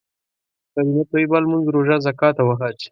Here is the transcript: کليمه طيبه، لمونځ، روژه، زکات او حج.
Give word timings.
کليمه 0.73 1.03
طيبه، 1.13 1.37
لمونځ، 1.43 1.65
روژه، 1.75 1.95
زکات 2.07 2.35
او 2.41 2.49
حج. 2.59 2.77